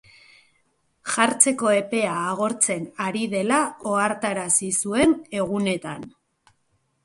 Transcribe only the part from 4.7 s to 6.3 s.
zuen egunetan.